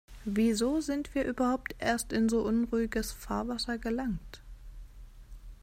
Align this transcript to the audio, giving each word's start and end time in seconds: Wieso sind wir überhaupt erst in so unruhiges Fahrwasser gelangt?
Wieso 0.25 0.81
sind 0.81 1.13
wir 1.13 1.25
überhaupt 1.25 1.75
erst 1.77 2.11
in 2.11 2.27
so 2.27 2.41
unruhiges 2.41 3.11
Fahrwasser 3.11 3.77
gelangt? 3.77 4.41